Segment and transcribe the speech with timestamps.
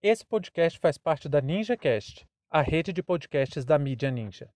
[0.00, 4.48] Esse podcast faz parte da NinjaCast, a rede de podcasts da mídia Ninja.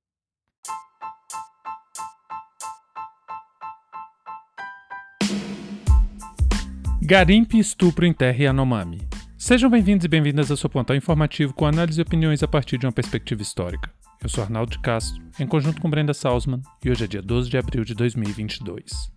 [7.02, 9.00] Garimpe e estupro em terra Yanomami.
[9.36, 12.86] Sejam bem-vindos e bem-vindas ao seu plantão informativo com análise e opiniões a partir de
[12.86, 13.92] uma perspectiva histórica.
[14.22, 17.50] Eu sou Arnaldo de Castro, em conjunto com Brenda Salzman, e hoje é dia 12
[17.50, 19.10] de abril de 2022.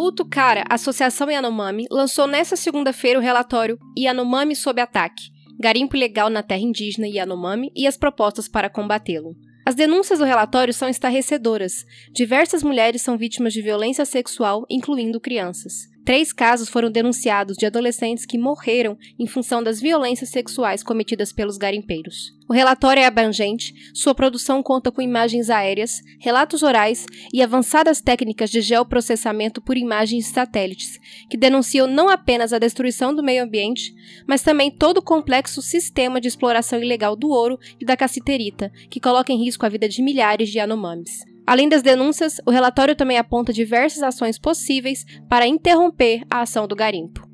[0.00, 5.24] A Utucara, Associação Yanomami, lançou nesta segunda-feira o relatório Yanomami sob ataque,
[5.60, 9.36] garimpo ilegal na terra indígena Yanomami e as propostas para combatê-lo.
[9.66, 11.84] As denúncias do relatório são estarrecedoras.
[12.14, 15.89] Diversas mulheres são vítimas de violência sexual, incluindo crianças.
[16.04, 21.58] Três casos foram denunciados de adolescentes que morreram em função das violências sexuais cometidas pelos
[21.58, 22.34] garimpeiros.
[22.48, 28.50] O relatório é abrangente, sua produção conta com imagens aéreas, relatos orais e avançadas técnicas
[28.50, 30.98] de geoprocessamento por imagens satélites,
[31.28, 33.94] que denunciam não apenas a destruição do meio ambiente,
[34.26, 38.98] mas também todo o complexo sistema de exploração ilegal do ouro e da cassiterita, que
[38.98, 41.29] coloca em risco a vida de milhares de Yanomamis.
[41.46, 46.76] Além das denúncias, o relatório também aponta diversas ações possíveis para interromper a ação do
[46.76, 47.28] garimpo.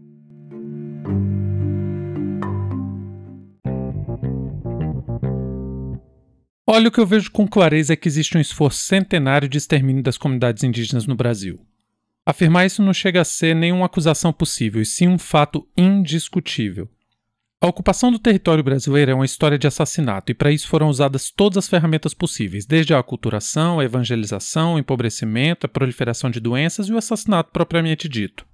[6.69, 10.03] Olha, o que eu vejo com clareza é que existe um esforço centenário de extermínio
[10.03, 11.61] das comunidades indígenas no Brasil.
[12.27, 16.89] Afirmar isso não chega a ser nenhuma acusação possível, e sim um fato indiscutível.
[17.59, 21.31] A ocupação do território brasileiro é uma história de assassinato, e para isso foram usadas
[21.31, 26.89] todas as ferramentas possíveis, desde a aculturação, a evangelização, o empobrecimento, a proliferação de doenças
[26.89, 28.47] e o assassinato propriamente dito.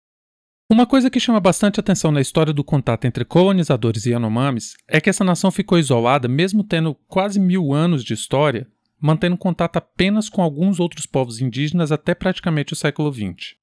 [0.72, 4.98] Uma coisa que chama bastante atenção na história do contato entre colonizadores e Yanomamis é
[4.98, 8.66] que essa nação ficou isolada, mesmo tendo quase mil anos de história,
[8.98, 13.62] mantendo contato apenas com alguns outros povos indígenas até praticamente o século XX.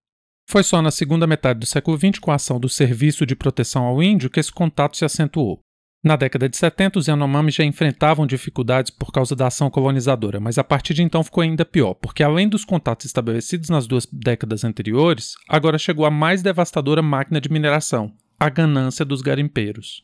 [0.50, 3.84] Foi só na segunda metade do século XX, com a ação do Serviço de Proteção
[3.84, 5.60] ao Índio, que esse contato se acentuou.
[6.04, 10.58] Na década de 70, os Yanomami já enfrentavam dificuldades por causa da ação colonizadora, mas
[10.58, 14.64] a partir de então ficou ainda pior, porque além dos contatos estabelecidos nas duas décadas
[14.64, 20.04] anteriores, agora chegou a mais devastadora máquina de mineração, a ganância dos garimpeiros.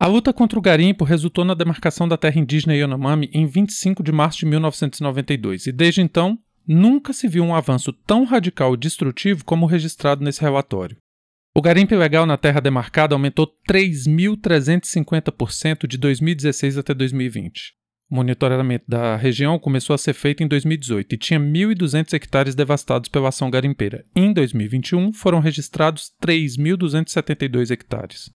[0.00, 4.10] A luta contra o garimpo resultou na demarcação da terra indígena Yanomami em 25 de
[4.10, 6.38] março de 1992, e desde então
[6.72, 10.96] Nunca se viu um avanço tão radical e destrutivo como registrado nesse relatório.
[11.54, 17.74] O garimpo ilegal na terra demarcada aumentou 3.350% de 2016 até 2020.
[18.10, 23.10] O monitoramento da região começou a ser feito em 2018 e tinha 1.200 hectares devastados
[23.10, 24.06] pela ação garimpeira.
[24.16, 28.30] Em 2021, foram registrados 3.272 hectares.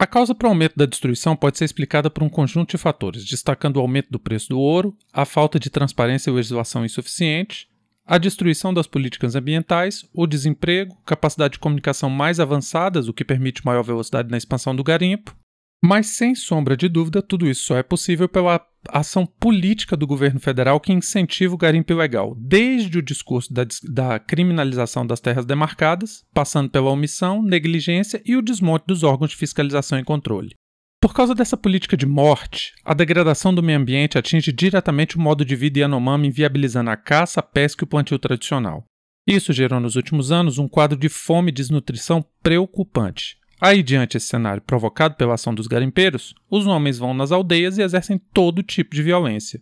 [0.00, 3.24] A causa para o aumento da destruição pode ser explicada por um conjunto de fatores,
[3.24, 7.68] destacando o aumento do preço do ouro, a falta de transparência e legislação insuficiente,
[8.06, 13.66] a destruição das políticas ambientais, o desemprego, capacidade de comunicação mais avançadas, o que permite
[13.66, 15.36] maior velocidade na expansão do garimpo,
[15.82, 20.40] mas, sem sombra de dúvida, tudo isso só é possível pela ação política do governo
[20.40, 26.24] federal que incentiva o garimpo ilegal, desde o discurso da, da, criminalização das terras demarcadas,
[26.34, 30.54] passando pela omissão, negligência e o desmonte dos órgãos de fiscalização e controle.
[31.00, 35.44] Por causa dessa política de morte, a degradação do meio ambiente atinge diretamente o modo
[35.44, 38.84] de vida Yanomami, inviabilizando a caça, a pesca e o plantio tradicional.
[39.24, 44.28] Isso gerou nos últimos anos um quadro de fome e desnutrição preocupante, Aí, diante desse
[44.28, 48.94] cenário provocado pela ação dos garimpeiros, os homens vão nas aldeias e exercem todo tipo
[48.94, 49.58] de violência.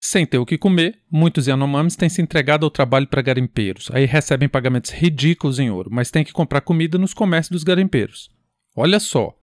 [0.00, 4.04] Sem ter o que comer, muitos Yanomamis têm se entregado ao trabalho para garimpeiros, aí
[4.04, 8.28] recebem pagamentos ridículos em ouro, mas têm que comprar comida nos comércios dos garimpeiros.
[8.76, 9.34] Olha só,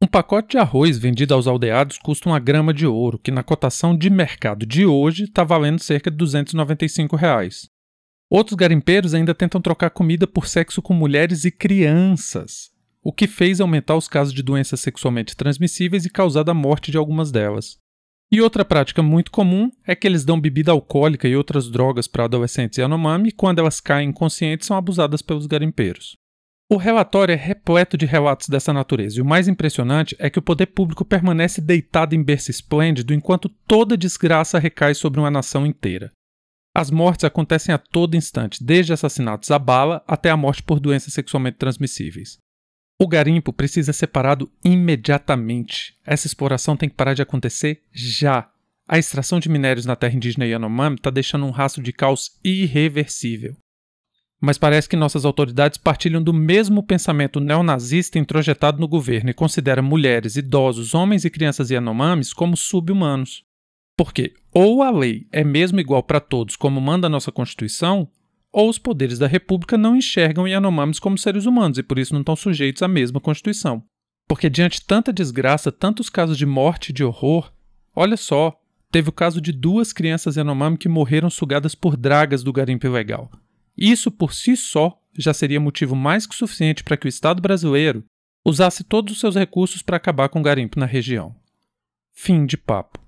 [0.00, 3.94] um pacote de arroz vendido aos aldeados custa uma grama de ouro, que na cotação
[3.96, 7.68] de mercado de hoje está valendo cerca de 295 reais.
[8.30, 12.70] Outros garimpeiros ainda tentam trocar comida por sexo com mulheres e crianças
[13.02, 16.96] o que fez aumentar os casos de doenças sexualmente transmissíveis e causado a morte de
[16.96, 17.78] algumas delas.
[18.30, 22.24] E outra prática muito comum é que eles dão bebida alcoólica e outras drogas para
[22.24, 26.14] adolescentes Yanomami e quando elas caem inconscientes são abusadas pelos garimpeiros.
[26.70, 30.42] O relatório é repleto de relatos dessa natureza, e o mais impressionante é que o
[30.42, 36.12] poder público permanece deitado em berço esplêndido enquanto toda desgraça recai sobre uma nação inteira.
[36.76, 41.14] As mortes acontecem a todo instante, desde assassinatos à bala até a morte por doenças
[41.14, 42.36] sexualmente transmissíveis.
[43.00, 45.94] O garimpo precisa ser parado imediatamente.
[46.04, 48.50] Essa exploração tem que parar de acontecer já.
[48.88, 53.56] A extração de minérios na terra indígena Yanomami está deixando um rastro de caos irreversível.
[54.40, 59.82] Mas parece que nossas autoridades partilham do mesmo pensamento neonazista introjetado no governo e considera
[59.82, 63.44] mulheres, idosos, homens e crianças Yanomamis como sub-humanos.
[63.96, 68.08] Porque ou a lei é mesmo igual para todos, como manda a nossa Constituição,
[68.52, 72.20] ou os poderes da República não enxergam Yanomamis como seres humanos e por isso não
[72.20, 73.82] estão sujeitos à mesma Constituição.
[74.26, 77.52] Porque diante tanta desgraça, tantos casos de morte e de horror,
[77.94, 78.58] olha só,
[78.90, 83.30] teve o caso de duas crianças Yanomami que morreram sugadas por dragas do garimpo ilegal.
[83.76, 88.04] Isso por si só já seria motivo mais que suficiente para que o Estado brasileiro
[88.44, 91.34] usasse todos os seus recursos para acabar com o garimpo na região.
[92.12, 93.07] Fim de papo.